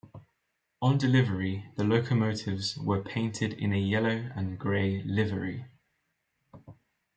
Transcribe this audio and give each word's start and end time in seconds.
On 0.81 0.97
delivery, 0.97 1.67
the 1.77 1.83
locomotives 1.83 2.75
were 2.75 3.03
painted 3.03 3.53
in 3.53 3.71
a 3.71 3.77
Yellow 3.77 4.31
and 4.35 4.57
Grey 4.57 5.03
livery. 5.03 5.65